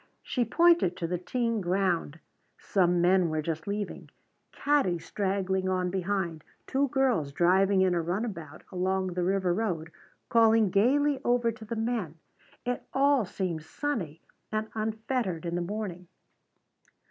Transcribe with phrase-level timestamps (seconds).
[0.23, 2.17] She pointed to the teeing ground
[2.57, 4.09] some men were just leaving
[4.51, 9.91] caddies straggling on behind, two girls driving in a runabout along the river road
[10.27, 12.15] calling gaily over to the men.
[12.65, 16.07] It all seemed sunny and unfettered as the morning.